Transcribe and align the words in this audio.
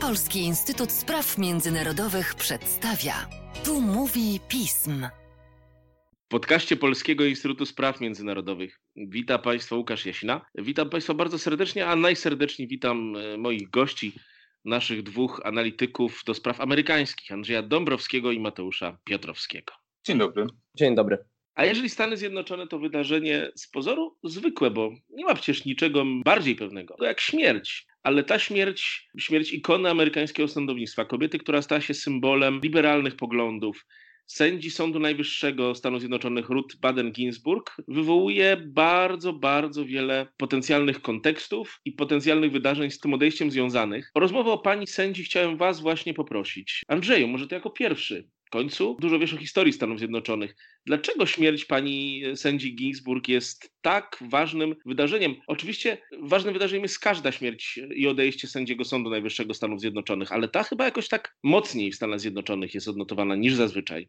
Polski 0.00 0.38
Instytut 0.38 0.92
Spraw 0.92 1.38
Międzynarodowych 1.38 2.34
przedstawia. 2.34 3.14
Tu 3.64 3.80
mówi 3.80 4.40
pism. 4.48 5.06
W 6.24 6.28
podcaście 6.28 6.76
Polskiego 6.76 7.24
Instytutu 7.24 7.66
Spraw 7.66 8.00
Międzynarodowych 8.00 8.80
witam 8.96 9.42
Państwa 9.42 9.76
Łukasz 9.76 10.06
Jasina. 10.06 10.46
Witam 10.54 10.90
Państwa 10.90 11.14
bardzo 11.14 11.38
serdecznie, 11.38 11.86
a 11.86 11.96
najserdeczniej 11.96 12.68
witam 12.68 13.16
e, 13.16 13.36
moich 13.36 13.70
gości, 13.70 14.12
naszych 14.64 15.02
dwóch 15.02 15.40
analityków 15.44 16.22
do 16.26 16.34
spraw 16.34 16.60
amerykańskich, 16.60 17.32
Andrzeja 17.32 17.62
Dąbrowskiego 17.62 18.32
i 18.32 18.40
Mateusza 18.40 18.98
Piotrowskiego. 19.04 19.72
Dzień 20.06 20.18
dobry. 20.18 20.46
Dzień 20.74 20.94
dobry. 20.94 21.18
A 21.54 21.64
jeżeli 21.64 21.90
Stany 21.90 22.16
Zjednoczone 22.16 22.66
to 22.66 22.78
wydarzenie 22.78 23.50
z 23.54 23.68
pozoru 23.70 24.16
zwykłe, 24.24 24.70
bo 24.70 24.90
nie 25.10 25.24
ma 25.24 25.34
przecież 25.34 25.64
niczego 25.64 26.04
bardziej 26.24 26.56
pewnego 26.56 26.96
jak 27.00 27.20
śmierć. 27.20 27.87
Ale 28.08 28.24
ta 28.24 28.38
śmierć, 28.38 29.08
śmierć 29.18 29.52
ikony 29.52 29.90
amerykańskiego 29.90 30.48
sądownictwa, 30.48 31.04
kobiety, 31.04 31.38
która 31.38 31.62
stała 31.62 31.80
się 31.80 31.94
symbolem 31.94 32.60
liberalnych 32.60 33.16
poglądów, 33.16 33.86
sędzi 34.26 34.70
Sądu 34.70 34.98
Najwyższego 34.98 35.74
Stanów 35.74 36.00
Zjednoczonych 36.00 36.48
Ruth 36.48 36.76
Baden 36.76 37.12
Ginsburg 37.12 37.76
wywołuje 37.88 38.56
bardzo, 38.66 39.32
bardzo 39.32 39.84
wiele 39.84 40.26
potencjalnych 40.36 41.02
kontekstów 41.02 41.80
i 41.84 41.92
potencjalnych 41.92 42.52
wydarzeń 42.52 42.90
z 42.90 43.00
tym 43.00 43.14
odejściem 43.14 43.50
związanych. 43.50 44.10
O 44.14 44.20
rozmowę 44.20 44.50
o 44.50 44.58
pani 44.58 44.86
sędzi 44.86 45.24
chciałem 45.24 45.56
was 45.56 45.80
właśnie 45.80 46.14
poprosić. 46.14 46.82
Andrzeju, 46.88 47.28
może 47.28 47.46
to 47.46 47.54
jako 47.54 47.70
pierwszy. 47.70 48.28
W 48.48 48.50
końcu 48.50 48.96
dużo 49.00 49.18
wiesz 49.18 49.34
o 49.34 49.36
historii 49.36 49.72
Stanów 49.72 49.98
Zjednoczonych. 49.98 50.56
Dlaczego 50.86 51.26
śmierć 51.26 51.64
pani 51.64 52.22
sędzi 52.34 52.76
Ginsburg 52.76 53.28
jest 53.28 53.72
tak 53.80 54.18
ważnym 54.30 54.74
wydarzeniem? 54.86 55.34
Oczywiście 55.46 55.98
ważnym 56.22 56.54
wydarzeniem 56.54 56.82
jest 56.82 56.98
każda 56.98 57.32
śmierć 57.32 57.80
i 57.94 58.08
odejście 58.08 58.48
sędziego 58.48 58.84
Sądu 58.84 59.10
Najwyższego 59.10 59.54
Stanów 59.54 59.80
Zjednoczonych, 59.80 60.32
ale 60.32 60.48
ta 60.48 60.62
chyba 60.62 60.84
jakoś 60.84 61.08
tak 61.08 61.36
mocniej 61.42 61.92
w 61.92 61.94
Stanach 61.94 62.20
Zjednoczonych 62.20 62.74
jest 62.74 62.88
odnotowana 62.88 63.36
niż 63.36 63.54
zazwyczaj. 63.54 64.08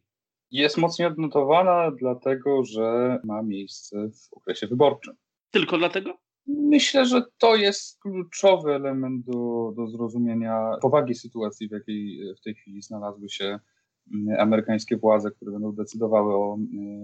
Jest 0.51 0.77
mocniej 0.77 1.07
odnotowana, 1.07 1.91
dlatego 1.91 2.63
że 2.63 3.19
ma 3.23 3.43
miejsce 3.43 4.09
w 4.09 4.33
okresie 4.33 4.67
wyborczym. 4.67 5.13
Tylko 5.51 5.77
dlatego? 5.77 6.17
Myślę, 6.47 7.05
że 7.05 7.21
to 7.37 7.55
jest 7.55 8.01
kluczowy 8.01 8.73
element 8.73 9.25
do, 9.25 9.73
do 9.75 9.87
zrozumienia 9.87 10.71
powagi 10.81 11.15
sytuacji, 11.15 11.69
w 11.69 11.71
jakiej 11.71 12.19
w 12.37 12.41
tej 12.41 12.55
chwili 12.55 12.81
znalazły 12.81 13.29
się 13.29 13.59
amerykańskie 14.39 14.97
władze, 14.97 15.31
które 15.31 15.51
będą 15.51 15.71
decydowały 15.71 16.33
o, 16.33 16.57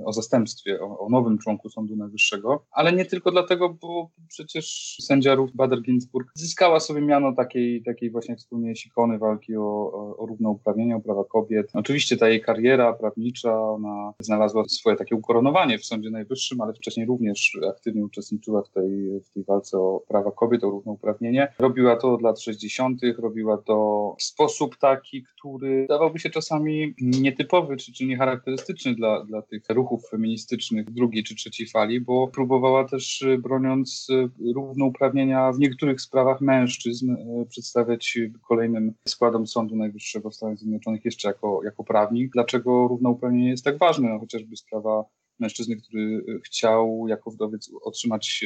o 0.05 0.13
zastępstwie, 0.13 0.81
o, 0.81 0.99
o, 0.99 1.09
nowym 1.09 1.37
członku 1.37 1.69
Sądu 1.69 1.95
Najwyższego, 1.95 2.65
ale 2.71 2.93
nie 2.93 3.05
tylko 3.05 3.31
dlatego, 3.31 3.69
bo 3.69 4.09
przecież 4.29 4.97
sędzia 5.01 5.35
Ruth 5.35 5.53
Bader 5.55 5.81
Ginsburg 5.81 6.31
zyskała 6.35 6.79
sobie 6.79 7.01
miano 7.01 7.33
takiej, 7.33 7.83
takiej 7.83 8.11
właśnie 8.11 8.35
wspólniejszej 8.35 8.89
ikony 8.89 9.17
walki 9.17 9.57
o, 9.57 9.61
o, 9.61 10.17
o 10.17 10.25
równouprawnienie, 10.25 10.95
o 10.95 11.01
prawa 11.01 11.23
kobiet. 11.23 11.71
Oczywiście 11.73 12.17
ta 12.17 12.29
jej 12.29 12.41
kariera 12.41 12.93
prawnicza, 12.93 13.61
ona 13.61 14.13
znalazła 14.19 14.63
swoje 14.67 14.95
takie 14.95 15.15
ukoronowanie 15.15 15.77
w 15.77 15.85
Sądzie 15.85 16.09
Najwyższym, 16.09 16.61
ale 16.61 16.73
wcześniej 16.73 17.05
również 17.05 17.59
aktywnie 17.69 18.05
uczestniczyła 18.05 18.61
w 18.61 18.69
tej, 18.69 19.21
w 19.21 19.29
tej 19.29 19.43
walce 19.43 19.77
o 19.77 20.03
prawa 20.07 20.31
kobiet, 20.31 20.63
o 20.63 20.69
równouprawnienie. 20.69 21.53
Robiła 21.59 21.95
to 21.95 22.13
od 22.13 22.21
lat 22.21 22.41
60., 22.41 23.01
robiła 23.17 23.57
to 23.57 24.15
w 24.19 24.23
sposób 24.23 24.77
taki, 24.77 25.23
który 25.23 25.85
dawałby 25.89 26.19
się 26.19 26.29
czasami 26.29 26.94
nietypowy 27.01 27.77
czy, 27.77 27.93
czy 27.93 28.05
niecharakterystyczny 28.05 28.95
dla, 28.95 29.23
dla 29.23 29.41
tych 29.41 29.63
ruchów 29.69 30.09
feministycznych 30.09 30.91
drugiej 30.91 31.23
czy 31.23 31.35
trzeciej 31.35 31.67
fali, 31.67 32.01
bo 32.01 32.27
próbowała 32.27 32.87
też, 32.87 33.21
y, 33.21 33.37
broniąc 33.37 34.07
y, 34.09 34.53
równouprawnienia 34.53 35.51
w 35.51 35.59
niektórych 35.59 36.01
sprawach 36.01 36.41
mężczyzn, 36.41 37.11
y, 37.11 37.45
przedstawiać 37.49 38.19
kolejnym 38.47 38.93
składom 39.07 39.47
Sądu 39.47 39.75
Najwyższego 39.75 40.29
w 40.29 40.35
Stanach 40.35 40.57
Zjednoczonych 40.57 41.05
jeszcze 41.05 41.27
jako, 41.27 41.61
jako 41.63 41.83
prawnik. 41.83 42.31
Dlaczego 42.31 42.87
równouprawnienie 42.87 43.49
jest 43.49 43.65
tak 43.65 43.77
ważne? 43.77 44.09
No, 44.09 44.19
chociażby 44.19 44.57
sprawa 44.57 45.03
mężczyzny, 45.39 45.75
który 45.75 46.25
e, 46.27 46.39
chciał 46.39 47.05
jako 47.07 47.31
wdowiec 47.31 47.71
otrzymać 47.81 48.45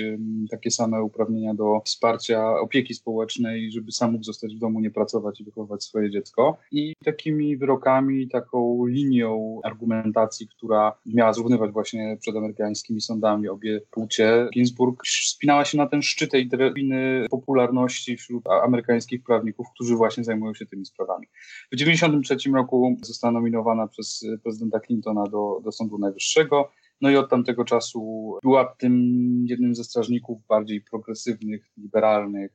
takie 0.51 0.72
same 0.72 1.03
uprawnienia 1.03 1.53
do 1.53 1.81
wsparcia 1.85 2.59
opieki 2.59 2.94
społecznej, 2.94 3.72
żeby 3.72 3.91
sam 3.91 4.11
mógł 4.11 4.23
zostać 4.23 4.55
w 4.55 4.59
domu, 4.59 4.79
nie 4.79 4.91
pracować 4.91 5.41
i 5.41 5.44
wychowywać 5.44 5.83
swoje 5.83 6.11
dziecko. 6.11 6.57
I 6.72 6.94
takimi 7.03 7.57
wyrokami, 7.57 8.29
taką 8.29 8.85
linią 8.85 9.59
argumentacji, 9.63 10.47
która 10.47 10.97
miała 11.05 11.33
zrównywać 11.33 11.72
właśnie 11.72 12.17
przed 12.19 12.35
amerykańskimi 12.35 13.01
sądami 13.01 13.47
obie 13.47 13.81
płcie, 13.91 14.47
Ginsburg 14.53 15.03
spinała 15.07 15.66
się 15.66 15.78
na 15.78 15.88
ten 15.88 16.01
szczyt 16.01 16.31
tej 16.31 16.47
drabiny 16.47 17.25
popularności 17.29 18.17
wśród 18.17 18.47
amerykańskich 18.47 19.23
prawników, 19.23 19.67
którzy 19.75 19.95
właśnie 19.95 20.23
zajmują 20.23 20.53
się 20.53 20.66
tymi 20.66 20.85
sprawami. 20.85 21.28
W 21.67 21.69
1993 21.69 22.49
roku 22.49 22.97
została 23.01 23.31
nominowana 23.31 23.88
przez 23.88 24.25
prezydenta 24.44 24.79
Clintona 24.79 25.23
do, 25.23 25.61
do 25.63 25.72
Sądu 25.72 25.97
Najwyższego. 25.97 26.72
No 27.01 27.09
i 27.09 27.15
od 27.15 27.29
tamtego 27.29 27.65
czasu 27.65 28.33
była 28.43 28.75
tym 28.77 28.93
jednym 29.47 29.75
ze 29.75 29.83
strażników 29.83 30.47
bardziej 30.47 30.81
progresywnych, 30.81 31.65
liberalnych, 31.77 32.51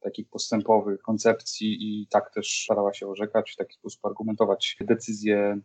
takich 0.00 0.28
postępowych 0.28 1.02
koncepcji 1.02 1.76
i 1.80 2.06
tak 2.10 2.34
też 2.34 2.62
starała 2.64 2.94
się 2.94 3.06
orzekać, 3.08 3.52
w 3.52 3.56
taki 3.56 3.74
sposób 3.74 4.06
argumentować 4.06 4.76
decyzje 4.80 5.60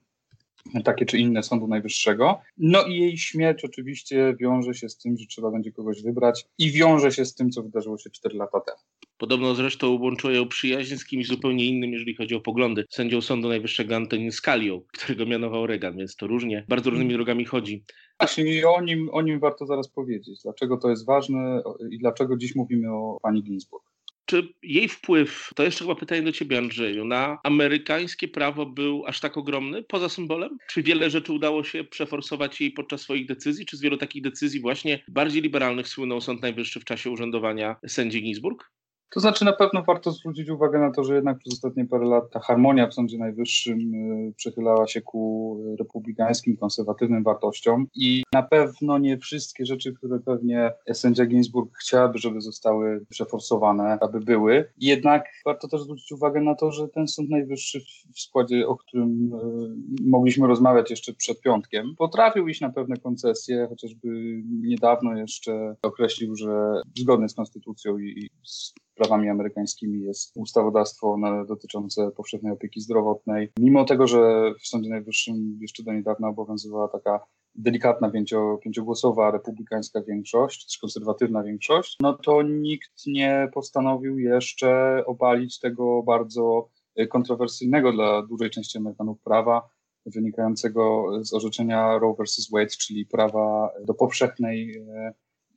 takie 0.83 1.05
czy 1.05 1.17
inne 1.17 1.43
Sądu 1.43 1.67
Najwyższego. 1.67 2.41
No 2.57 2.83
i 2.83 2.97
jej 2.97 3.17
śmierć 3.17 3.65
oczywiście 3.65 4.35
wiąże 4.39 4.73
się 4.73 4.89
z 4.89 4.97
tym, 4.97 5.17
że 5.17 5.25
trzeba 5.25 5.51
będzie 5.51 5.71
kogoś 5.71 6.03
wybrać 6.03 6.47
i 6.57 6.71
wiąże 6.71 7.11
się 7.11 7.25
z 7.25 7.35
tym, 7.35 7.51
co 7.51 7.63
wydarzyło 7.63 7.97
się 7.97 8.09
4 8.09 8.37
lata 8.37 8.59
temu. 8.59 8.77
Podobno 9.23 9.55
zresztą 9.55 9.99
łączyła 10.01 10.33
ją 10.33 10.47
przyjaźń 10.47 10.95
z 10.95 11.05
kimś 11.05 11.27
zupełnie 11.27 11.65
innym, 11.65 11.93
jeżeli 11.93 12.15
chodzi 12.15 12.35
o 12.35 12.41
poglądy. 12.41 12.85
Sędzią 12.89 13.21
Sądu 13.21 13.49
Najwyższego 13.49 13.95
Antonin 13.95 14.31
Scalią, 14.31 14.81
którego 14.93 15.25
mianował 15.25 15.67
Reagan, 15.67 15.97
więc 15.97 16.15
to 16.15 16.27
różnie, 16.27 16.65
bardzo 16.69 16.89
różnymi 16.89 17.11
mm. 17.11 17.17
drogami 17.17 17.45
chodzi. 17.45 17.83
Właśnie 18.19 18.69
o 18.69 18.81
nim, 18.81 19.09
o 19.11 19.21
nim 19.21 19.39
warto 19.39 19.65
zaraz 19.65 19.89
powiedzieć. 19.89 20.39
Dlaczego 20.43 20.77
to 20.77 20.89
jest 20.89 21.05
ważne 21.05 21.61
i 21.91 21.99
dlaczego 21.99 22.37
dziś 22.37 22.55
mówimy 22.55 22.91
o 22.91 23.19
pani 23.21 23.43
Ginsburg. 23.43 23.83
Czy 24.25 24.47
jej 24.63 24.89
wpływ, 24.89 25.49
to 25.55 25.63
jeszcze 25.63 25.85
chyba 25.85 25.95
pytanie 25.95 26.21
do 26.21 26.31
ciebie 26.31 26.57
Andrzeju, 26.57 27.05
na 27.05 27.39
amerykańskie 27.43 28.27
prawo 28.27 28.65
był 28.65 29.05
aż 29.05 29.19
tak 29.19 29.37
ogromny 29.37 29.83
poza 29.83 30.09
symbolem? 30.09 30.57
Czy 30.69 30.83
wiele 30.83 31.09
rzeczy 31.09 31.33
udało 31.33 31.63
się 31.63 31.83
przeforsować 31.83 32.61
jej 32.61 32.71
podczas 32.71 33.01
swoich 33.01 33.27
decyzji? 33.27 33.65
Czy 33.65 33.77
z 33.77 33.81
wielu 33.81 33.97
takich 33.97 34.23
decyzji 34.23 34.61
właśnie 34.61 35.03
bardziej 35.07 35.41
liberalnych 35.41 35.87
słynął 35.87 36.21
Sąd 36.21 36.41
Najwyższy 36.41 36.79
w 36.79 36.85
czasie 36.85 37.11
urzędowania 37.11 37.75
sędzi 37.87 38.23
Ginsburg? 38.23 38.71
To 39.13 39.19
znaczy 39.19 39.45
na 39.45 39.53
pewno 39.53 39.83
warto 39.83 40.11
zwrócić 40.11 40.49
uwagę 40.49 40.79
na 40.79 40.91
to, 40.91 41.03
że 41.03 41.15
jednak 41.15 41.37
przez 41.37 41.53
ostatnie 41.53 41.85
parę 41.85 42.05
lat 42.05 42.31
ta 42.31 42.39
harmonia 42.39 42.87
w 42.87 42.93
Sądzie 42.93 43.17
Najwyższym 43.17 43.93
y, 44.29 44.33
przechylała 44.35 44.87
się 44.87 45.01
ku 45.01 45.57
republikańskim, 45.79 46.57
konserwatywnym 46.57 47.23
wartościom 47.23 47.87
i 47.95 48.23
na 48.33 48.43
pewno 48.43 48.97
nie 48.97 49.17
wszystkie 49.17 49.65
rzeczy, 49.65 49.93
które 49.93 50.19
pewnie 50.19 50.71
sędzia 50.93 51.25
Ginsburg 51.25 51.77
chciałaby, 51.77 52.19
żeby 52.19 52.41
zostały 52.41 53.05
przeforsowane, 53.09 53.97
aby 54.01 54.19
były. 54.19 54.71
Jednak 54.77 55.25
warto 55.45 55.67
też 55.67 55.81
zwrócić 55.81 56.11
uwagę 56.11 56.41
na 56.41 56.55
to, 56.55 56.71
że 56.71 56.87
ten 56.87 57.07
Sąd 57.07 57.29
Najwyższy 57.29 57.79
w 58.15 58.19
składzie, 58.19 58.67
o 58.67 58.75
którym 58.75 59.33
y, 59.33 60.09
mogliśmy 60.09 60.47
rozmawiać 60.47 60.89
jeszcze 60.89 61.13
przed 61.13 61.41
piątkiem, 61.41 61.95
potrafił 61.97 62.47
iść 62.47 62.61
na 62.61 62.69
pewne 62.69 62.97
koncesje, 62.97 63.67
chociażby 63.69 64.07
niedawno 64.45 65.17
jeszcze 65.17 65.75
określił, 65.81 66.35
że 66.35 66.81
zgodnie 66.97 67.29
z 67.29 67.33
konstytucją 67.33 67.97
i 67.99 68.29
z 68.43 68.73
prawami 69.03 69.29
amerykańskimi 69.29 70.01
jest 70.01 70.31
ustawodawstwo 70.37 71.17
dotyczące 71.47 72.11
powszechnej 72.11 72.53
opieki 72.53 72.81
zdrowotnej. 72.81 73.49
Mimo 73.59 73.85
tego, 73.85 74.07
że 74.07 74.51
w 74.59 74.67
Sądzie 74.67 74.89
Najwyższym 74.89 75.57
jeszcze 75.61 75.83
do 75.83 75.93
niedawna 75.93 76.27
obowiązywała 76.27 76.87
taka 76.87 77.19
delikatna 77.55 78.11
pięcio, 78.11 78.59
pięciogłosowa 78.63 79.31
republikańska 79.31 80.01
większość, 80.01 80.67
czy 80.73 80.79
konserwatywna 80.79 81.43
większość, 81.43 81.97
no 81.99 82.13
to 82.13 82.41
nikt 82.41 83.07
nie 83.07 83.49
postanowił 83.53 84.19
jeszcze 84.19 85.03
obalić 85.05 85.59
tego 85.59 86.03
bardzo 86.03 86.69
kontrowersyjnego 87.09 87.91
dla 87.91 88.21
dużej 88.21 88.49
części 88.49 88.77
Amerykanów 88.77 89.21
prawa 89.21 89.69
wynikającego 90.05 91.07
z 91.21 91.33
orzeczenia 91.33 91.97
Roe 91.97 92.15
vs. 92.19 92.49
Wade, 92.51 92.67
czyli 92.67 93.05
prawa 93.05 93.69
do 93.85 93.93
powszechnej, 93.93 94.77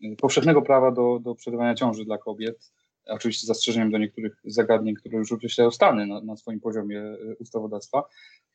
e, 0.02 0.16
powszechnego 0.16 0.62
prawa 0.62 0.90
do, 0.90 1.18
do 1.18 1.34
przerywania 1.34 1.74
ciąży 1.74 2.04
dla 2.04 2.18
kobiet, 2.18 2.72
oczywiście 3.06 3.46
zastrzeżeniem 3.46 3.90
do 3.90 3.98
niektórych 3.98 4.40
zagadnień, 4.44 4.94
które 4.94 5.18
już 5.18 5.32
określają 5.32 5.70
Stany 5.70 6.06
na, 6.06 6.20
na 6.20 6.36
swoim 6.36 6.60
poziomie 6.60 7.00
e, 7.00 7.36
ustawodawstwa. 7.38 8.02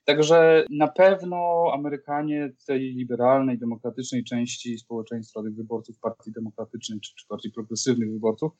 Także 0.05 0.65
na 0.69 0.87
pewno 0.87 1.71
Amerykanie 1.73 2.51
tej 2.67 2.79
liberalnej, 2.79 3.57
demokratycznej 3.57 4.23
części 4.23 4.77
społeczeństwa, 4.77 5.43
tych 5.43 5.55
wyborców 5.55 5.99
partii 5.99 6.31
demokratycznej 6.31 6.99
czy, 6.99 7.15
czy 7.15 7.25
bardziej 7.29 7.51
progresywnych 7.51 8.11
wyborców, 8.11 8.51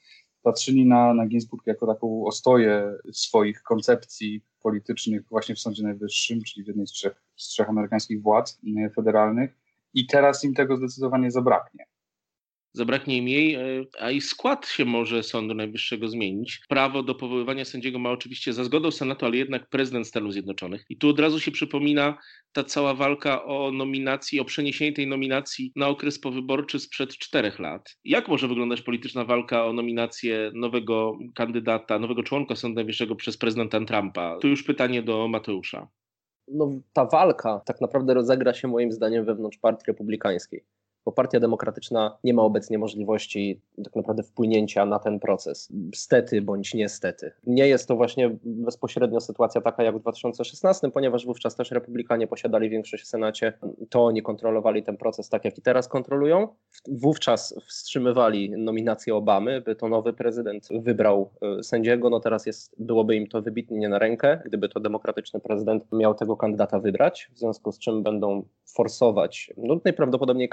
patrzyli 0.41 0.85
na, 0.85 1.13
na 1.13 1.27
Ginsburg 1.27 1.67
jako 1.67 1.87
taką 1.87 2.25
ostoję 2.25 2.97
swoich 3.11 3.61
koncepcji 3.61 4.41
politycznych 4.63 5.27
właśnie 5.29 5.55
w 5.55 5.59
Sądzie 5.59 5.83
Najwyższym, 5.83 6.39
czyli 6.43 6.63
w 6.63 6.67
jednej 6.67 6.87
z 6.87 6.91
trzech, 6.91 7.23
z 7.35 7.47
trzech 7.47 7.69
amerykańskich 7.69 8.21
władz 8.21 8.59
e, 8.77 8.89
federalnych. 8.89 9.57
I 9.93 10.07
teraz 10.07 10.43
im 10.43 10.53
tego 10.53 10.77
zdecydowanie 10.77 11.31
zabraknie. 11.31 11.85
Zabraknie 12.73 13.17
im 13.17 13.27
jej, 13.27 13.55
e, 13.55 13.85
a 13.99 14.11
i 14.11 14.21
skład 14.21 14.67
się 14.67 14.85
może 14.85 15.23
Sądu 15.23 15.53
Najwyższego 15.53 16.07
zmienić. 16.07 16.61
Prawo 16.69 17.03
do 17.03 17.15
powoływania 17.15 17.65
sędziego 17.65 17.99
ma 17.99 18.11
oczywiście 18.11 18.53
za 18.53 18.63
zgodą 18.63 18.91
Senatu, 18.91 19.25
ale 19.25 19.37
jednak 19.37 19.69
prezydent 19.69 20.07
Stanów 20.07 20.33
Zjednoczonych. 20.33 20.85
I 20.89 20.97
tu 20.97 21.09
od 21.09 21.19
razu 21.19 21.39
się 21.39 21.51
przypomina 21.51 22.17
ta 22.53 22.63
cała 22.63 22.93
walka 22.93 23.43
o 23.43 23.71
nominacji, 23.71 24.39
o 24.39 24.45
przeniesienie 24.45 24.93
tej 24.93 25.07
nominacji 25.07 25.71
na 25.75 25.87
okres 25.87 26.19
powyborczy 26.19 26.79
sprzed 26.79 27.17
czterech 27.17 27.59
lat. 27.59 27.97
Jak 28.03 28.27
może 28.27 28.47
wyglądać 28.47 28.81
polityczna 28.81 29.25
walka 29.25 29.65
o 29.65 29.73
nominację 29.73 30.51
nowego 30.53 31.17
kandydata, 31.35 31.99
nowego 31.99 32.23
członka 32.23 32.55
Sądu 32.55 32.75
Najwyższego 32.75 33.15
przez 33.15 33.37
prezydenta 33.37 33.85
Trumpa? 33.85 34.37
Tu 34.41 34.47
już 34.47 34.63
pytanie 34.63 35.01
do 35.01 35.27
Mateusza. 35.27 35.87
No, 36.47 36.71
ta 36.93 37.05
walka 37.05 37.61
tak 37.65 37.81
naprawdę 37.81 38.13
rozegra 38.13 38.53
się 38.53 38.67
moim 38.67 38.91
zdaniem 38.91 39.25
wewnątrz 39.25 39.57
partii 39.57 39.83
republikańskiej 39.87 40.63
bo 41.05 41.11
Partia 41.11 41.39
Demokratyczna 41.39 42.17
nie 42.23 42.33
ma 42.33 42.41
obecnie 42.41 42.77
możliwości 42.77 43.61
tak 43.83 43.95
naprawdę 43.95 44.23
wpłynięcia 44.23 44.85
na 44.85 44.99
ten 44.99 45.19
proces. 45.19 45.69
Stety 45.95 46.41
bądź 46.41 46.73
niestety. 46.73 47.31
Nie 47.47 47.67
jest 47.67 47.87
to 47.87 47.95
właśnie 47.95 48.37
bezpośrednio 48.43 49.21
sytuacja 49.21 49.61
taka 49.61 49.83
jak 49.83 49.97
w 49.97 49.99
2016, 49.99 50.91
ponieważ 50.91 51.25
wówczas 51.25 51.55
też 51.55 51.71
Republikanie 51.71 52.27
posiadali 52.27 52.69
większość 52.69 53.03
w 53.03 53.07
Senacie, 53.07 53.53
to 53.89 54.05
oni 54.05 54.21
kontrolowali 54.21 54.83
ten 54.83 54.97
proces 54.97 55.29
tak 55.29 55.45
jak 55.45 55.57
i 55.57 55.61
teraz 55.61 55.87
kontrolują. 55.87 56.47
Wówczas 56.87 57.55
wstrzymywali 57.67 58.49
nominację 58.49 59.15
Obamy, 59.15 59.61
by 59.61 59.75
to 59.75 59.87
nowy 59.87 60.13
prezydent 60.13 60.67
wybrał 60.83 61.29
e, 61.59 61.63
sędziego. 61.63 62.09
No 62.09 62.19
teraz 62.19 62.45
jest, 62.45 62.75
byłoby 62.77 63.15
im 63.15 63.27
to 63.27 63.41
wybitnie 63.41 63.79
nie 63.79 63.89
na 63.89 63.99
rękę, 63.99 64.41
gdyby 64.45 64.69
to 64.69 64.79
demokratyczny 64.79 65.39
prezydent 65.39 65.91
miał 65.91 66.13
tego 66.13 66.37
kandydata 66.37 66.79
wybrać, 66.79 67.29
w 67.33 67.39
związku 67.39 67.71
z 67.71 67.79
czym 67.79 68.03
będą 68.03 68.43
forsować 68.65 69.53
no, 69.57 69.79
najprawdopodobniej 69.85 70.49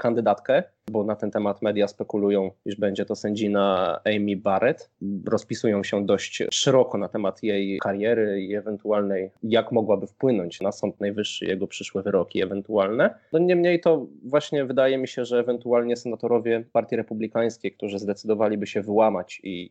bo 0.91 1.03
na 1.03 1.15
ten 1.15 1.31
temat 1.31 1.61
media 1.61 1.87
spekulują, 1.87 2.51
iż 2.65 2.75
będzie 2.75 3.05
to 3.05 3.15
sędzina 3.15 3.99
Amy 4.05 4.37
Barrett. 4.37 4.89
Rozpisują 5.25 5.83
się 5.83 6.05
dość 6.05 6.43
szeroko 6.51 6.97
na 6.97 7.07
temat 7.07 7.43
jej 7.43 7.79
kariery 7.79 8.41
i 8.41 8.55
ewentualnej, 8.55 9.31
jak 9.43 9.71
mogłaby 9.71 10.07
wpłynąć 10.07 10.61
na 10.61 10.71
Sąd 10.71 10.99
Najwyższy, 10.99 11.45
jego 11.45 11.67
przyszłe 11.67 12.03
wyroki 12.03 12.41
ewentualne. 12.41 13.15
No 13.33 13.39
niemniej 13.39 13.79
to 13.79 14.05
właśnie 14.23 14.65
wydaje 14.65 14.97
mi 14.97 15.07
się, 15.07 15.25
że 15.25 15.39
ewentualnie 15.39 15.95
senatorowie 15.95 16.63
Partii 16.73 16.95
Republikańskiej, 16.95 17.71
którzy 17.71 17.99
zdecydowaliby 17.99 18.67
się 18.67 18.81
wyłamać 18.81 19.41
i 19.43 19.69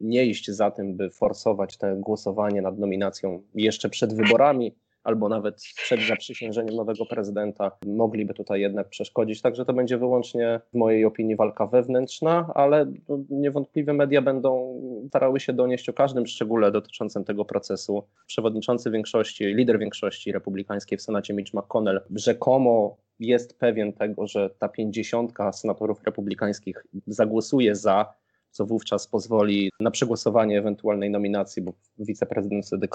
nie 0.00 0.26
iść 0.26 0.50
za 0.50 0.70
tym, 0.70 0.96
by 0.96 1.10
forsować 1.10 1.76
to 1.76 1.86
głosowanie 1.96 2.62
nad 2.62 2.78
nominacją 2.78 3.42
jeszcze 3.54 3.88
przed 3.88 4.14
wyborami, 4.14 4.74
albo 5.04 5.28
nawet 5.28 5.62
przed 5.76 6.00
zaprzysiężeniem 6.00 6.76
nowego 6.76 7.06
prezydenta 7.06 7.70
mogliby 7.86 8.34
tutaj 8.34 8.60
jednak 8.60 8.88
przeszkodzić. 8.88 9.42
Także 9.42 9.64
to 9.64 9.72
będzie 9.72 9.98
wyłącznie 9.98 10.60
w 10.72 10.76
mojej 10.76 11.04
opinii 11.04 11.36
walka 11.36 11.66
wewnętrzna, 11.66 12.50
ale 12.54 12.92
no, 13.08 13.18
niewątpliwie 13.30 13.92
media 13.92 14.22
będą 14.22 14.80
starały 15.08 15.40
się 15.40 15.52
donieść 15.52 15.88
o 15.88 15.92
każdym 15.92 16.26
szczególe 16.26 16.70
dotyczącym 16.70 17.24
tego 17.24 17.44
procesu. 17.44 18.02
Przewodniczący 18.26 18.90
większości, 18.90 19.44
lider 19.44 19.78
większości 19.78 20.32
republikańskiej 20.32 20.98
w 20.98 21.02
Senacie 21.02 21.34
Mitch 21.34 21.54
McConnell 21.54 22.00
rzekomo 22.14 22.96
jest 23.20 23.58
pewien 23.58 23.92
tego, 23.92 24.26
że 24.26 24.50
ta 24.58 24.68
pięćdziesiątka 24.68 25.52
senatorów 25.52 26.04
republikańskich 26.04 26.86
zagłosuje 27.06 27.76
za 27.76 28.14
co 28.50 28.66
wówczas 28.66 29.06
pozwoli 29.06 29.70
na 29.80 29.90
przegłosowanie 29.90 30.58
ewentualnej 30.58 31.10
nominacji, 31.10 31.62
bo 31.62 31.72
wiceprezydent 31.98 32.66
wtedy 32.66 32.88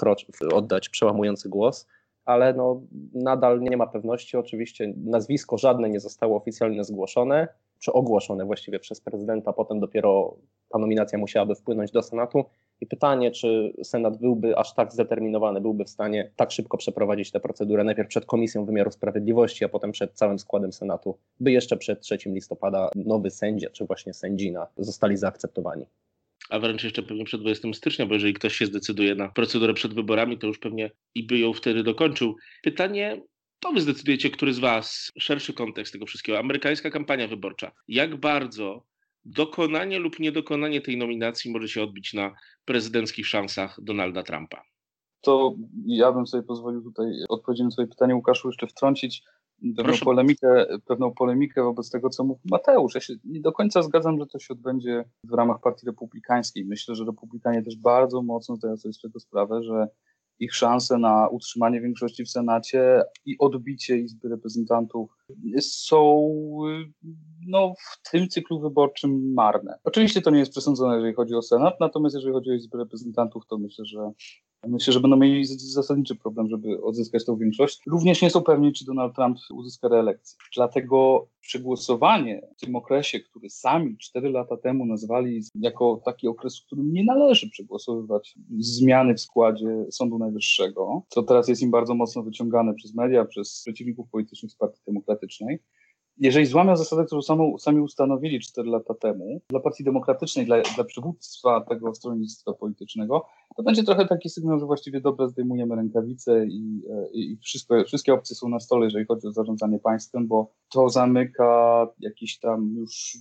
oddać 0.52 0.88
przełamujący 0.88 1.48
głos 1.48 1.86
ale 2.24 2.54
no, 2.54 2.80
nadal 3.14 3.60
nie 3.60 3.76
ma 3.76 3.86
pewności. 3.86 4.36
Oczywiście 4.36 4.92
nazwisko 4.96 5.58
żadne 5.58 5.90
nie 5.90 6.00
zostało 6.00 6.36
oficjalnie 6.36 6.84
zgłoszone, 6.84 7.48
czy 7.78 7.92
ogłoszone 7.92 8.44
właściwie 8.44 8.78
przez 8.78 9.00
prezydenta, 9.00 9.52
potem 9.52 9.80
dopiero 9.80 10.36
ta 10.68 10.78
nominacja 10.78 11.18
musiałaby 11.18 11.54
wpłynąć 11.54 11.90
do 11.90 12.02
Senatu. 12.02 12.44
I 12.80 12.86
pytanie, 12.86 13.30
czy 13.30 13.72
Senat 13.82 14.16
byłby 14.16 14.56
aż 14.56 14.74
tak 14.74 14.92
zdeterminowany, 14.92 15.60
byłby 15.60 15.84
w 15.84 15.90
stanie 15.90 16.30
tak 16.36 16.50
szybko 16.50 16.76
przeprowadzić 16.76 17.30
tę 17.30 17.40
procedurę, 17.40 17.84
najpierw 17.84 18.08
przed 18.08 18.24
Komisją 18.24 18.64
Wymiaru 18.64 18.90
Sprawiedliwości, 18.90 19.64
a 19.64 19.68
potem 19.68 19.92
przed 19.92 20.12
całym 20.12 20.38
składem 20.38 20.72
Senatu, 20.72 21.18
by 21.40 21.52
jeszcze 21.52 21.76
przed 21.76 22.00
3 22.00 22.18
listopada 22.26 22.90
nowy 22.96 23.30
sędzia, 23.30 23.70
czy 23.70 23.84
właśnie 23.84 24.14
sędzina 24.14 24.66
zostali 24.76 25.16
zaakceptowani 25.16 25.86
a 26.50 26.58
wręcz 26.58 26.84
jeszcze 26.84 27.02
pewnie 27.02 27.24
przed 27.24 27.40
20 27.40 27.72
stycznia, 27.72 28.06
bo 28.06 28.14
jeżeli 28.14 28.34
ktoś 28.34 28.56
się 28.56 28.66
zdecyduje 28.66 29.14
na 29.14 29.28
procedurę 29.28 29.74
przed 29.74 29.94
wyborami, 29.94 30.38
to 30.38 30.46
już 30.46 30.58
pewnie 30.58 30.90
i 31.14 31.26
by 31.26 31.38
ją 31.38 31.52
wtedy 31.52 31.82
dokończył. 31.82 32.36
Pytanie, 32.62 33.22
to 33.60 33.72
wy 33.72 33.80
zdecydujecie, 33.80 34.30
który 34.30 34.54
z 34.54 34.58
was, 34.58 35.12
szerszy 35.18 35.52
kontekst 35.52 35.92
tego 35.92 36.06
wszystkiego, 36.06 36.38
amerykańska 36.38 36.90
kampania 36.90 37.28
wyborcza, 37.28 37.72
jak 37.88 38.16
bardzo 38.16 38.84
dokonanie 39.24 39.98
lub 39.98 40.18
niedokonanie 40.18 40.80
tej 40.80 40.96
nominacji 40.96 41.52
może 41.52 41.68
się 41.68 41.82
odbić 41.82 42.12
na 42.14 42.34
prezydenckich 42.64 43.26
szansach 43.26 43.78
Donalda 43.82 44.22
Trumpa? 44.22 44.62
To 45.20 45.54
ja 45.86 46.12
bym 46.12 46.26
sobie 46.26 46.42
pozwolił 46.42 46.82
tutaj 46.82 47.06
odpowiedzieć 47.28 47.64
na 47.64 47.70
swoje 47.70 47.88
pytanie 47.88 48.14
Łukaszu 48.14 48.48
jeszcze 48.48 48.66
wtrącić 48.66 49.22
pewną 49.76 49.92
polemikę, 50.04 50.66
pewną 50.86 51.14
polemikę 51.14 51.62
wobec 51.62 51.90
tego, 51.90 52.10
co 52.10 52.24
mówił 52.24 52.42
Mateusz. 52.50 52.94
Ja 52.94 53.00
się 53.00 53.14
nie 53.24 53.40
do 53.40 53.52
końca 53.52 53.82
zgadzam, 53.82 54.18
że 54.18 54.26
to 54.26 54.38
się 54.38 54.54
odbędzie 54.54 55.04
w 55.24 55.34
ramach 55.34 55.60
Partii 55.60 55.86
Republikańskiej. 55.86 56.64
Myślę, 56.64 56.94
że 56.94 57.04
Republikanie 57.04 57.62
też 57.62 57.76
bardzo 57.76 58.22
mocno 58.22 58.56
zdają 58.56 58.76
sobie 58.76 58.92
z 58.92 59.00
tego 59.00 59.20
sprawę, 59.20 59.62
że 59.62 59.88
ich 60.40 60.54
szanse 60.54 60.98
na 60.98 61.28
utrzymanie 61.28 61.80
większości 61.80 62.24
w 62.24 62.30
Senacie 62.30 63.02
i 63.24 63.38
odbicie 63.38 63.98
Izby 63.98 64.28
Reprezentantów 64.28 65.16
są 65.60 66.28
no, 67.46 67.74
w 67.78 68.10
tym 68.10 68.28
cyklu 68.28 68.60
wyborczym 68.60 69.32
marne. 69.34 69.78
Oczywiście 69.84 70.22
to 70.22 70.30
nie 70.30 70.38
jest 70.38 70.50
przesądzone, 70.50 70.94
jeżeli 70.94 71.14
chodzi 71.14 71.34
o 71.34 71.42
Senat, 71.42 71.74
natomiast 71.80 72.14
jeżeli 72.14 72.32
chodzi 72.32 72.50
o 72.50 72.54
Izbę 72.54 72.78
Reprezentantów, 72.78 73.46
to 73.46 73.58
myślę, 73.58 73.84
że 73.84 74.10
Myślę, 74.68 74.92
że 74.92 75.00
będą 75.00 75.16
mieli 75.16 75.44
zasadniczy 75.46 76.16
problem, 76.16 76.48
żeby 76.48 76.82
odzyskać 76.82 77.24
tą 77.24 77.36
większość. 77.36 77.82
Również 77.86 78.22
nie 78.22 78.30
są 78.30 78.42
pewni, 78.42 78.72
czy 78.72 78.84
Donald 78.84 79.14
Trump 79.14 79.38
uzyska 79.52 79.88
reelekcję. 79.88 80.38
Dlatego 80.54 81.26
przegłosowanie 81.40 82.48
w 82.56 82.60
tym 82.60 82.76
okresie, 82.76 83.20
który 83.20 83.50
sami 83.50 83.98
cztery 83.98 84.30
lata 84.30 84.56
temu 84.56 84.86
nazwali 84.86 85.42
jako 85.54 86.00
taki 86.04 86.28
okres, 86.28 86.60
w 86.60 86.66
którym 86.66 86.92
nie 86.92 87.04
należy 87.04 87.50
przegłosowywać 87.50 88.34
zmiany 88.58 89.14
w 89.14 89.20
składzie 89.20 89.84
Sądu 89.90 90.18
Najwyższego, 90.18 91.02
co 91.08 91.22
teraz 91.22 91.48
jest 91.48 91.62
im 91.62 91.70
bardzo 91.70 91.94
mocno 91.94 92.22
wyciągane 92.22 92.74
przez 92.74 92.94
media, 92.94 93.24
przez 93.24 93.60
przeciwników 93.62 94.10
politycznych 94.10 94.52
z 94.52 94.56
Partii 94.56 94.80
Demokratycznej, 94.86 95.58
jeżeli 96.20 96.46
złamią 96.46 96.76
zasadę, 96.76 97.04
którą 97.04 97.22
samą, 97.22 97.58
sami 97.58 97.80
ustanowili 97.80 98.40
4 98.40 98.70
lata 98.70 98.94
temu, 98.94 99.40
dla 99.50 99.60
Partii 99.60 99.84
Demokratycznej, 99.84 100.46
dla, 100.46 100.62
dla 100.62 100.84
przywództwa 100.84 101.60
tego 101.60 101.94
stronnictwa 101.94 102.52
politycznego, 102.52 103.26
to 103.60 103.64
będzie 103.64 103.84
trochę 103.84 104.06
taki 104.06 104.28
sygnał, 104.30 104.58
że 104.58 104.66
właściwie 104.66 105.00
dobrze 105.00 105.28
zdejmujemy 105.28 105.76
rękawice 105.76 106.46
i, 106.46 106.82
e, 106.90 107.10
i 107.12 107.38
wszystko, 107.42 107.84
wszystkie 107.84 108.14
opcje 108.14 108.36
są 108.36 108.48
na 108.48 108.60
stole, 108.60 108.84
jeżeli 108.84 109.06
chodzi 109.06 109.26
o 109.26 109.32
zarządzanie 109.32 109.78
państwem, 109.78 110.26
bo 110.26 110.52
to 110.68 110.88
zamyka 110.88 111.88
jakiś 112.00 112.38
tam 112.38 112.74
już 112.76 113.16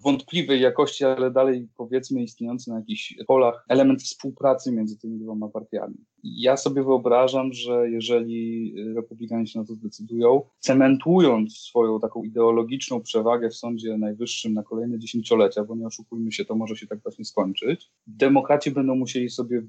wątpliwej 0.00 0.60
jakości, 0.60 1.04
ale 1.04 1.30
dalej 1.30 1.68
powiedzmy 1.76 2.22
istniejący 2.22 2.70
na 2.70 2.76
jakichś 2.76 3.14
polach 3.26 3.64
element 3.68 4.02
współpracy 4.02 4.72
między 4.72 4.98
tymi 4.98 5.18
dwoma 5.18 5.48
partiami. 5.48 5.94
Ja 6.22 6.56
sobie 6.56 6.84
wyobrażam, 6.84 7.52
że 7.52 7.90
jeżeli 7.90 8.74
republikanie 8.94 9.46
się 9.46 9.58
na 9.58 9.64
to 9.64 9.74
zdecydują, 9.74 10.42
cementując 10.60 11.56
swoją 11.56 12.00
taką 12.00 12.22
ideologiczną 12.22 13.00
przewagę 13.00 13.50
w 13.50 13.56
Sądzie 13.56 13.98
Najwyższym 13.98 14.54
na 14.54 14.62
kolejne 14.62 14.98
dziesięciolecia, 14.98 15.64
bo 15.64 15.76
nie 15.76 15.86
oszukujmy 15.86 16.32
się, 16.32 16.44
to 16.44 16.54
może 16.54 16.76
się 16.76 16.86
tak 16.86 17.02
właśnie 17.02 17.24
skończyć, 17.24 17.90
demokraci 18.06 18.70
będą 18.70 18.94
musieli 18.94 19.30
sobie 19.30 19.62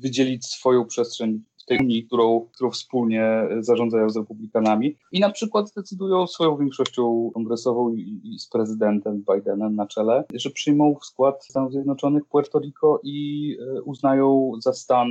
wydzielić 0.00 0.46
swoją 0.46 0.86
przestrzeń 0.86 1.42
w 1.62 1.64
tej 1.64 1.78
Unii, 1.78 2.04
którą, 2.04 2.40
którą 2.54 2.70
wspólnie 2.70 3.48
zarządzają 3.60 4.10
z 4.10 4.16
republikanami 4.16 4.96
i 5.12 5.20
na 5.20 5.30
przykład 5.30 5.68
zdecydują 5.68 6.26
swoją 6.26 6.56
większością 6.56 7.30
kongresową 7.34 7.94
i, 7.94 8.20
i 8.24 8.38
z 8.38 8.48
prezydentem 8.48 9.24
Bidenem 9.34 9.76
na 9.76 9.86
czele, 9.86 10.24
że 10.34 10.50
przyjmą 10.50 10.94
w 10.94 11.04
skład 11.04 11.44
Stanów 11.44 11.72
Zjednoczonych 11.72 12.22
Puerto 12.26 12.58
Rico 12.58 13.00
i 13.02 13.56
e, 13.60 13.82
uznają 13.82 14.52
za 14.58 14.72
stan 14.72 15.08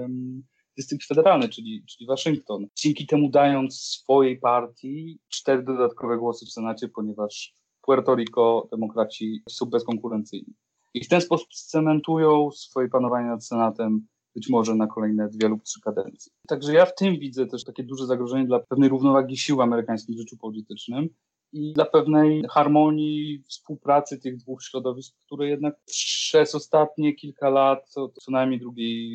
um, 0.00 0.42
dystrykt 0.76 1.06
federalny, 1.06 1.48
czyli, 1.48 1.84
czyli 1.86 2.06
Waszyngton. 2.06 2.66
Dzięki 2.76 3.06
temu 3.06 3.30
dając 3.30 3.80
swojej 3.80 4.38
partii 4.38 5.18
cztery 5.28 5.62
dodatkowe 5.62 6.18
głosy 6.18 6.46
w 6.46 6.52
Senacie, 6.52 6.88
ponieważ 6.88 7.54
Puerto 7.82 8.14
Rico 8.14 8.68
demokraci 8.70 9.42
są 9.48 9.66
bezkonkurencyjni. 9.66 10.54
I 10.94 11.04
w 11.04 11.08
ten 11.08 11.20
sposób 11.20 11.48
scementują 11.54 12.50
swoje 12.50 12.88
panowanie 12.88 13.28
nad 13.28 13.46
Senatem 13.46 14.06
być 14.36 14.48
może 14.48 14.74
na 14.74 14.86
kolejne 14.86 15.28
dwie 15.28 15.48
lub 15.48 15.62
trzy 15.62 15.80
kadencje. 15.80 16.32
Także 16.48 16.74
ja 16.74 16.86
w 16.86 16.94
tym 16.94 17.18
widzę 17.18 17.46
też 17.46 17.64
takie 17.64 17.82
duże 17.82 18.06
zagrożenie 18.06 18.46
dla 18.46 18.60
pewnej 18.60 18.88
równowagi 18.88 19.36
sił 19.36 19.62
amerykańskich 19.62 20.16
w 20.16 20.18
życiu 20.18 20.36
politycznym 20.36 21.08
i 21.52 21.72
dla 21.72 21.84
pewnej 21.84 22.44
harmonii 22.50 23.42
współpracy 23.48 24.18
tych 24.18 24.36
dwóch 24.36 24.62
środowisk, 24.62 25.16
które 25.26 25.48
jednak 25.48 25.74
przez 25.86 26.54
ostatnie 26.54 27.14
kilka 27.14 27.50
lat, 27.50 27.88
co, 27.88 28.08
co 28.08 28.30
najmniej 28.30 28.60
drugiej 28.60 29.10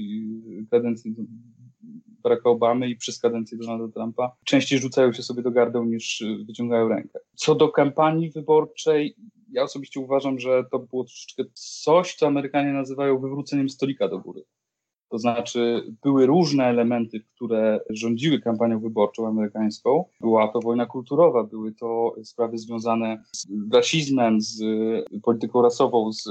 kadencji 0.71 1.15
Baracka 2.23 2.49
Obamy 2.49 2.89
i 2.89 2.95
przez 2.95 3.19
kadencję 3.19 3.57
Donalda 3.57 3.93
Trumpa 3.93 4.35
częściej 4.45 4.79
rzucają 4.79 5.13
się 5.13 5.23
sobie 5.23 5.43
do 5.43 5.51
gardeł 5.51 5.85
niż 5.85 6.23
wyciągają 6.47 6.87
rękę. 6.87 7.19
Co 7.35 7.55
do 7.55 7.69
kampanii 7.69 8.31
wyborczej, 8.31 9.15
ja 9.51 9.63
osobiście 9.63 9.99
uważam, 9.99 10.39
że 10.39 10.63
to 10.71 10.79
było 10.79 11.03
troszeczkę 11.03 11.43
coś, 11.53 12.15
co 12.15 12.27
Amerykanie 12.27 12.73
nazywają 12.73 13.19
wywróceniem 13.19 13.69
stolika 13.69 14.07
do 14.07 14.19
góry. 14.19 14.43
To 15.11 15.17
znaczy, 15.17 15.93
były 16.03 16.25
różne 16.25 16.65
elementy, 16.65 17.19
które 17.35 17.79
rządziły 17.89 18.39
kampanią 18.39 18.79
wyborczą 18.79 19.27
amerykańską. 19.27 20.05
Była 20.21 20.47
to 20.47 20.59
wojna 20.59 20.85
kulturowa, 20.85 21.43
były 21.43 21.73
to 21.73 22.15
sprawy 22.23 22.57
związane 22.57 23.23
z 23.35 23.47
rasizmem, 23.73 24.41
z 24.41 24.63
polityką 25.23 25.61
rasową, 25.61 26.11
z 26.13 26.29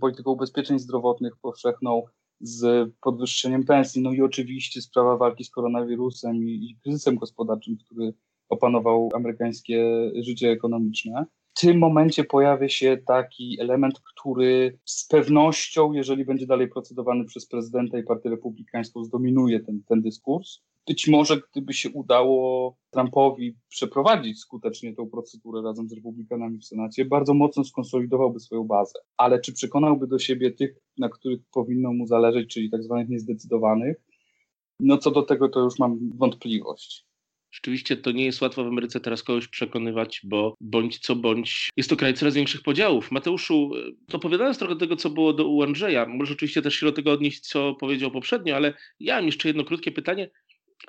polityką 0.00 0.30
ubezpieczeń 0.30 0.78
zdrowotnych 0.78 1.36
powszechną, 1.42 2.02
z 2.40 2.90
podwyższeniem 3.00 3.64
pensji, 3.64 4.02
no 4.02 4.12
i 4.12 4.22
oczywiście 4.22 4.82
sprawa 4.82 5.16
walki 5.16 5.44
z 5.44 5.50
koronawirusem 5.50 6.36
i, 6.36 6.50
i 6.50 6.76
kryzysem 6.82 7.16
gospodarczym, 7.16 7.76
który 7.76 8.14
opanował 8.48 9.08
amerykańskie 9.14 10.10
życie 10.22 10.50
ekonomiczne. 10.50 11.26
W 11.54 11.60
tym 11.60 11.78
momencie 11.78 12.24
pojawia 12.24 12.68
się 12.68 12.98
taki 13.06 13.60
element, 13.60 14.00
który 14.00 14.78
z 14.84 15.08
pewnością, 15.08 15.92
jeżeli 15.92 16.24
będzie 16.24 16.46
dalej 16.46 16.68
procedowany 16.68 17.24
przez 17.24 17.46
prezydenta 17.46 17.98
i 17.98 18.02
partię 18.02 18.30
republikańską, 18.30 19.04
zdominuje 19.04 19.60
ten, 19.60 19.82
ten 19.88 20.02
dyskurs. 20.02 20.60
Być 20.86 21.08
może 21.08 21.40
gdyby 21.52 21.72
się 21.72 21.90
udało 21.90 22.76
Trumpowi 22.90 23.56
przeprowadzić 23.68 24.38
skutecznie 24.38 24.94
tę 24.94 25.06
procedurę 25.10 25.62
razem 25.62 25.88
z 25.88 25.92
republikanami 25.92 26.58
w 26.58 26.64
Senacie, 26.64 27.04
bardzo 27.04 27.34
mocno 27.34 27.64
skonsolidowałby 27.64 28.40
swoją 28.40 28.64
bazę. 28.64 28.98
Ale 29.16 29.40
czy 29.40 29.52
przekonałby 29.52 30.06
do 30.06 30.18
siebie 30.18 30.50
tych, 30.50 30.76
na 30.98 31.08
których 31.08 31.40
powinno 31.52 31.92
mu 31.92 32.06
zależeć, 32.06 32.54
czyli 32.54 32.70
tak 32.70 32.82
zwanych 32.82 33.08
niezdecydowanych? 33.08 33.96
No 34.80 34.98
co 34.98 35.10
do 35.10 35.22
tego 35.22 35.48
to 35.48 35.60
już 35.60 35.78
mam 35.78 35.98
wątpliwość. 36.14 37.09
Rzeczywiście 37.52 37.96
to 37.96 38.10
nie 38.10 38.24
jest 38.24 38.40
łatwo 38.42 38.64
w 38.64 38.66
Ameryce 38.66 39.00
teraz 39.00 39.22
kogoś 39.22 39.48
przekonywać, 39.48 40.20
bo 40.24 40.54
bądź 40.60 40.98
co 40.98 41.16
bądź 41.16 41.70
jest 41.76 41.90
to 41.90 41.96
kraj 41.96 42.14
coraz 42.14 42.34
większych 42.34 42.62
podziałów. 42.62 43.10
Mateuszu, 43.10 43.70
opowiadając 44.12 44.58
trochę 44.58 44.76
tego, 44.76 44.96
co 44.96 45.10
było 45.10 45.32
do 45.32 45.62
Andrzeja, 45.62 46.06
może 46.06 46.32
oczywiście 46.32 46.62
też 46.62 46.74
się 46.74 46.86
do 46.86 46.92
tego 46.92 47.12
odnieść, 47.12 47.40
co 47.40 47.74
powiedział 47.74 48.10
poprzednio, 48.10 48.56
ale 48.56 48.74
ja 49.00 49.16
mam 49.16 49.26
jeszcze 49.26 49.48
jedno 49.48 49.64
krótkie 49.64 49.92
pytanie. 49.92 50.30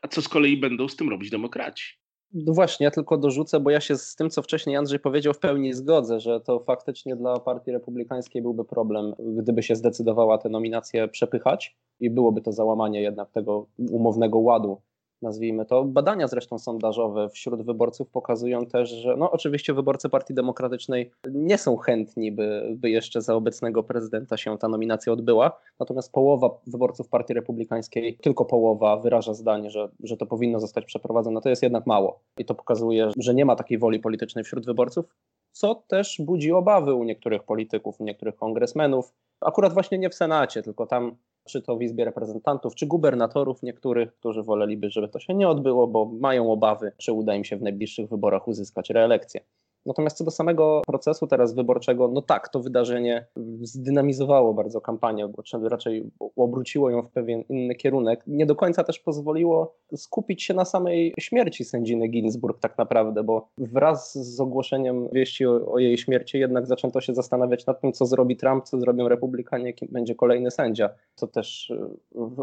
A 0.02 0.08
co 0.08 0.22
z 0.22 0.28
kolei 0.28 0.58
będą 0.58 0.88
z 0.88 0.96
tym 0.96 1.10
robić 1.10 1.30
demokraci? 1.30 2.02
No 2.34 2.54
właśnie, 2.54 2.84
ja 2.84 2.92
tylko 2.92 3.18
dorzucę, 3.18 3.60
bo 3.60 3.70
ja 3.70 3.80
się 3.82 3.98
z 3.98 4.16
tym, 4.16 4.30
co 4.30 4.42
wcześniej 4.42 4.76
Andrzej 4.76 5.00
powiedział, 5.00 5.34
w 5.34 5.40
pełni 5.40 5.74
zgodzę, 5.74 6.20
że 6.20 6.42
to 6.42 6.60
faktycznie 6.60 7.16
dla 7.16 7.40
Partii 7.40 7.72
Republikańskiej 7.72 8.42
byłby 8.42 8.66
problem, 8.66 9.14
gdyby 9.20 9.64
się 9.64 9.76
zdecydowała 9.76 10.38
te 10.38 10.50
nominacje 10.50 11.08
przepychać 11.08 11.76
i 12.00 12.10
byłoby 12.10 12.42
to 12.42 12.52
załamanie 12.52 13.02
jednak 13.02 13.32
tego 13.32 13.68
umownego 13.78 14.40
ładu 14.40 14.82
nazwijmy 15.22 15.66
to. 15.66 15.84
Badania 15.84 16.28
zresztą 16.28 16.60
sondażowe 16.60 17.30
wśród 17.30 17.62
wyborców 17.62 18.10
pokazują 18.10 18.66
też, 18.66 18.90
że 18.90 19.16
no 19.18 19.32
oczywiście 19.32 19.74
wyborcy 19.74 20.10
Partii 20.10 20.34
Demokratycznej 20.34 21.12
nie 21.32 21.58
są 21.58 21.78
chętni, 21.78 22.32
by, 22.32 22.76
by 22.76 22.90
jeszcze 22.90 23.22
za 23.22 23.36
obecnego 23.36 23.84
prezydenta 23.84 24.38
się 24.38 24.58
ta 24.58 24.68
nominacja 24.68 25.14
odbyła, 25.14 25.60
natomiast 25.80 26.12
połowa 26.12 26.50
wyborców 26.68 27.10
Partii 27.10 27.34
Republikańskiej, 27.34 28.18
tylko 28.22 28.46
połowa 28.46 28.98
wyraża 28.98 29.34
zdanie, 29.34 29.70
że, 29.70 29.90
że 30.04 30.18
to 30.18 30.26
powinno 30.26 30.60
zostać 30.60 30.86
przeprowadzone. 30.86 31.42
To 31.42 31.50
jest 31.50 31.64
jednak 31.64 31.88
mało 31.88 32.20
i 32.38 32.46
to 32.46 32.56
pokazuje, 32.56 33.12
że 33.18 33.34
nie 33.34 33.46
ma 33.46 33.56
takiej 33.56 33.78
woli 33.78 34.00
politycznej 34.00 34.44
wśród 34.44 34.66
wyborców, 34.66 35.06
co 35.52 35.76
też 35.76 36.22
budzi 36.26 36.52
obawy 36.52 36.94
u 36.94 37.04
niektórych 37.04 37.44
polityków, 37.44 38.02
u 38.02 38.04
niektórych 38.04 38.36
kongresmenów. 38.36 39.14
Akurat 39.42 39.74
właśnie 39.74 39.98
nie 39.98 40.10
w 40.10 40.16
Senacie, 40.16 40.62
tylko 40.62 40.88
tam 40.88 41.16
czy 41.46 41.62
to 41.62 41.78
w 41.78 41.82
Izbie 41.82 42.06
Reprezentantów, 42.06 42.76
czy 42.76 42.86
gubernatorów 42.86 43.64
niektórych, 43.64 44.14
którzy 44.14 44.44
woleliby, 44.44 44.90
żeby 44.90 45.08
to 45.08 45.20
się 45.20 45.34
nie 45.34 45.50
odbyło, 45.50 45.88
bo 45.88 46.06
mają 46.06 46.52
obawy, 46.52 46.92
czy 46.98 47.14
uda 47.14 47.36
im 47.36 47.44
się 47.44 47.58
w 47.58 47.62
najbliższych 47.62 48.10
wyborach 48.10 48.48
uzyskać 48.48 48.90
reelekcję. 48.90 49.42
Natomiast 49.86 50.18
co 50.18 50.24
do 50.24 50.32
samego 50.32 50.82
procesu 50.88 51.28
teraz 51.28 51.54
wyborczego, 51.54 52.08
no 52.08 52.22
tak, 52.22 52.50
to 52.50 52.60
wydarzenie 52.60 53.26
zdynamizowało 53.62 54.54
bardzo 54.54 54.82
kampanię, 54.82 55.28
bo 55.28 55.70
raczej 55.70 56.12
obróciło 56.36 56.90
ją 56.90 57.02
w 57.02 57.12
pewien 57.12 57.44
inny 57.50 57.76
kierunek. 57.76 58.24
Nie 58.28 58.46
do 58.46 58.56
końca 58.56 58.84
też 58.84 59.00
pozwoliło 59.00 59.76
skupić 59.96 60.44
się 60.44 60.54
na 60.54 60.66
samej 60.66 61.14
śmierci 61.20 61.66
sędziny 61.66 62.08
Ginsburg 62.08 62.60
tak 62.60 62.78
naprawdę, 62.78 63.24
bo 63.24 63.50
wraz 63.58 64.14
z 64.14 64.40
ogłoszeniem 64.40 65.10
wieści 65.10 65.46
o, 65.46 65.72
o 65.72 65.80
jej 65.80 65.98
śmierci 65.98 66.40
jednak 66.40 66.68
zaczęto 66.68 67.02
się 67.02 67.14
zastanawiać 67.14 67.66
nad 67.66 67.82
tym, 67.82 67.94
co 67.94 68.06
zrobi 68.06 68.38
Trump, 68.38 68.64
co 68.64 68.80
zrobią 68.80 69.08
republikanie, 69.08 69.74
kim 69.74 69.88
będzie 69.92 70.16
kolejny 70.16 70.52
sędzia. 70.52 70.90
To 71.16 71.28
też 71.28 71.74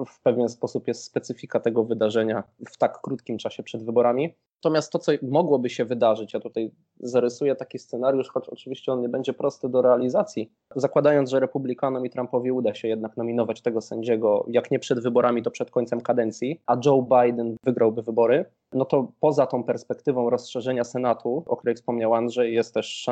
w 0.07 0.23
pewien 0.23 0.49
sposób 0.49 0.89
jest 0.89 1.05
specyfika 1.05 1.61
tego 1.61 1.85
wydarzenia 1.85 2.43
w 2.69 2.79
tak 2.79 3.01
krótkim 3.01 3.39
czasie 3.39 3.63
przed 3.63 3.85
wyborami. 3.85 4.35
Natomiast 4.65 4.93
to, 4.93 4.99
co 4.99 5.13
mogłoby 5.23 5.71
się 5.71 5.85
wydarzyć, 5.85 6.35
ja 6.35 6.41
tutaj 6.41 6.71
zarysuję 7.01 7.57
taki 7.57 7.79
scenariusz, 7.79 8.29
choć 8.29 8.49
oczywiście 8.49 8.93
on 8.93 9.01
nie 9.01 9.09
będzie 9.09 9.33
prosty 9.33 9.69
do 9.69 9.83
realizacji, 9.83 10.53
zakładając, 10.77 11.31
że 11.31 11.41
Republikanom 11.41 12.07
i 12.07 12.11
Trumpowi 12.11 12.53
uda 12.53 12.75
się 12.75 12.89
jednak 12.89 13.17
nominować 13.17 13.63
tego 13.63 13.81
sędziego, 13.81 14.45
jak 14.49 14.71
nie 14.71 14.79
przed 14.79 15.03
wyborami, 15.03 15.43
to 15.43 15.51
przed 15.51 15.71
końcem 15.71 16.01
kadencji, 16.01 16.61
a 16.67 16.77
Joe 16.85 17.03
Biden 17.03 17.57
wygrałby 17.65 18.03
wybory, 18.03 18.45
no 18.73 18.85
to 18.85 19.13
poza 19.21 19.47
tą 19.47 19.65
perspektywą 19.65 20.31
rozszerzenia 20.31 20.85
Senatu, 20.85 21.45
o 21.47 21.57
której 21.57 21.75
wspomniał 21.75 22.15
Andrzej, 22.15 22.55
jest 22.55 22.75
też 22.75 23.07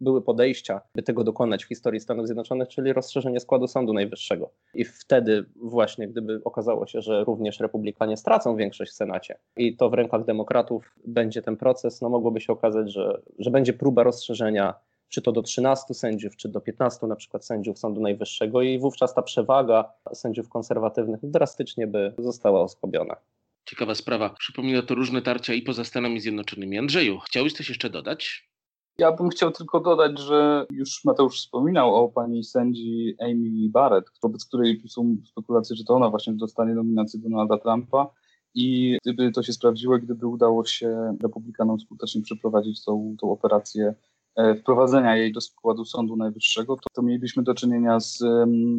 były 0.00 0.22
podejścia, 0.22 0.80
by 0.94 1.02
tego 1.02 1.24
dokonać 1.24 1.64
w 1.64 1.68
historii 1.68 2.00
Stanów 2.00 2.26
Zjednoczonych, 2.26 2.68
czyli 2.68 2.92
rozszerzenie 2.92 3.40
składu 3.40 3.66
Sądu 3.66 3.92
Najwyższego. 3.92 4.50
I 4.74 4.84
wtedy 4.84 5.44
właśnie, 5.56 6.08
gdyby 6.08 6.40
okazało 6.44 6.86
się, 6.86 7.00
że 7.00 7.24
również 7.24 7.60
Republikanie 7.60 8.16
stracą 8.16 8.56
większość 8.56 8.92
w 8.92 8.94
Senacie 8.94 9.38
i 9.56 9.76
to 9.76 9.90
w 9.90 9.94
rękach 9.94 10.24
demokratów 10.24 10.94
będzie 11.06 11.42
ten 11.42 11.56
proces, 11.56 12.02
no 12.02 12.08
mogłoby 12.08 12.40
się 12.40 12.52
okazać, 12.52 12.92
że, 12.92 13.20
że 13.38 13.50
będzie 13.50 13.72
próba 13.72 14.02
rozszerzenia 14.02 14.74
czy 15.08 15.22
to 15.22 15.32
do 15.32 15.42
13 15.42 15.94
sędziów, 15.94 16.36
czy 16.36 16.48
do 16.48 16.60
15 16.60 17.06
na 17.06 17.16
przykład 17.16 17.46
sędziów 17.46 17.78
Sądu 17.78 18.00
Najwyższego 18.00 18.62
i 18.62 18.78
wówczas 18.78 19.14
ta 19.14 19.22
przewaga 19.22 19.92
sędziów 20.14 20.48
konserwatywnych 20.48 21.20
drastycznie 21.22 21.86
by 21.86 22.14
została 22.18 22.60
osłabiona. 22.60 23.16
Ciekawa 23.64 23.94
sprawa. 23.94 24.30
Przypomina 24.38 24.82
to 24.82 24.94
różne 24.94 25.22
tarcia 25.22 25.54
i 25.54 25.62
poza 25.62 25.84
Stanami 25.84 26.20
Zjednoczonymi. 26.20 26.78
Andrzeju, 26.78 27.18
chciałbyś 27.18 27.52
coś 27.52 27.68
jeszcze 27.68 27.90
dodać? 27.90 28.48
Ja 28.98 29.12
bym 29.12 29.28
chciał 29.28 29.52
tylko 29.52 29.80
dodać, 29.80 30.18
że 30.18 30.66
już 30.70 31.04
Mateusz 31.04 31.38
wspominał 31.38 31.94
o 31.94 32.08
pani 32.08 32.44
sędzi 32.44 33.16
Amy 33.20 33.68
Barrett, 33.70 34.04
wobec 34.22 34.44
której 34.44 34.82
są 34.88 35.16
spekulacje, 35.24 35.76
że 35.76 35.84
to 35.84 35.94
ona 35.94 36.10
właśnie 36.10 36.32
dostanie 36.32 36.74
nominację 36.74 37.20
Donalda 37.20 37.58
Trumpa. 37.58 38.10
I 38.54 38.98
gdyby 39.02 39.32
to 39.32 39.42
się 39.42 39.52
sprawdziło, 39.52 39.98
gdyby 39.98 40.26
udało 40.26 40.64
się 40.64 41.16
republikanom 41.22 41.80
skutecznie 41.80 42.22
przeprowadzić 42.22 42.84
tą, 42.84 43.16
tą 43.20 43.30
operację 43.30 43.94
wprowadzenia 44.60 45.16
jej 45.16 45.32
do 45.32 45.40
składu 45.40 45.84
Sądu 45.84 46.16
Najwyższego, 46.16 46.76
to, 46.76 46.82
to 46.92 47.02
mielibyśmy 47.02 47.42
do 47.42 47.54
czynienia 47.54 48.00
z 48.00 48.24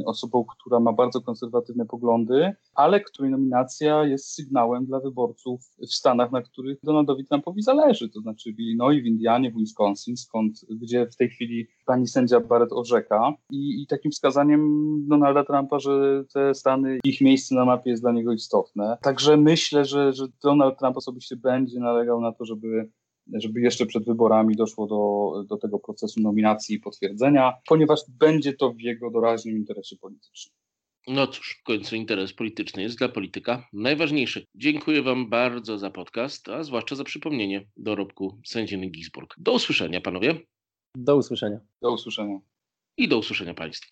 osobą, 0.05 0.45
która 0.45 0.79
ma 0.79 0.93
bardzo 0.93 1.21
konserwatywne 1.21 1.85
poglądy, 1.85 2.55
ale 2.75 3.01
której 3.01 3.31
nominacja 3.31 4.03
jest 4.03 4.33
sygnałem 4.33 4.85
dla 4.85 4.99
wyborców 4.99 5.61
w 5.79 5.93
Stanach, 5.93 6.31
na 6.31 6.41
których 6.41 6.77
Donaldowi 6.83 7.25
Trumpowi 7.25 7.61
zależy, 7.61 8.09
to 8.09 8.21
znaczy 8.21 8.53
w 8.53 8.59
Illinois, 8.59 9.03
w 9.03 9.05
Indianie, 9.05 9.51
w 9.51 9.57
Wisconsin, 9.57 10.17
skąd, 10.17 10.53
gdzie 10.69 11.07
w 11.07 11.15
tej 11.15 11.29
chwili 11.29 11.67
pani 11.85 12.07
sędzia 12.07 12.39
Barrett 12.39 12.73
orzeka 12.73 13.33
i, 13.51 13.81
i 13.81 13.87
takim 13.87 14.11
wskazaniem 14.11 14.61
Donalda 15.07 15.43
Trumpa, 15.43 15.79
że 15.79 16.23
te 16.33 16.53
Stany, 16.53 16.99
ich 17.03 17.21
miejsce 17.21 17.55
na 17.55 17.65
mapie 17.65 17.89
jest 17.89 18.03
dla 18.03 18.11
niego 18.11 18.33
istotne. 18.33 18.97
Także 19.01 19.37
myślę, 19.37 19.85
że, 19.85 20.13
że 20.13 20.27
Donald 20.43 20.79
Trump 20.79 20.97
osobiście 20.97 21.35
będzie 21.35 21.79
nalegał 21.79 22.21
na 22.21 22.31
to, 22.31 22.45
żeby 22.45 22.89
żeby 23.34 23.62
jeszcze 23.62 23.86
przed 23.86 24.05
wyborami 24.05 24.55
doszło 24.55 24.88
do, 24.88 25.43
do 25.43 25.57
tego 25.57 25.79
procesu 25.79 26.22
nominacji 26.22 26.75
i 26.75 26.79
potwierdzenia, 26.79 27.53
ponieważ 27.67 28.00
będzie 28.10 28.53
to 28.53 28.74
w 28.74 28.81
jego 28.81 29.12
doraźnym 29.12 29.57
interesie 29.57 29.96
politycznym. 29.96 30.55
No 31.07 31.27
cóż, 31.27 31.57
w 31.60 31.63
końcu 31.63 31.96
interes 31.96 32.34
polityczny 32.34 32.84
jest 32.84 32.98
dla 32.98 33.10
polityka 33.10 33.67
najważniejszy. 33.74 34.46
Dziękuję 34.55 35.01
Wam 35.01 35.29
bardzo 35.29 35.77
za 35.77 35.89
podcast, 35.89 36.50
a 36.50 36.63
zwłaszcza 36.63 36.96
za 36.96 37.03
przypomnienie 37.03 37.67
dorobku 37.77 38.41
sędziny 38.46 38.89
Gisburg. 38.89 39.36
Do 39.38 39.53
usłyszenia, 39.53 40.01
panowie. 40.01 40.39
Do 40.96 41.15
usłyszenia. 41.15 41.60
Do 41.81 41.91
usłyszenia. 41.91 42.39
I 42.98 43.07
do 43.07 43.17
usłyszenia 43.17 43.53
Państwu. 43.53 43.86